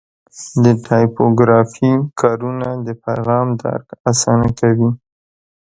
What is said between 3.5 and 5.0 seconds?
درک اسانه کوي.